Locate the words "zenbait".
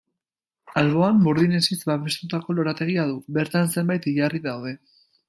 3.75-4.09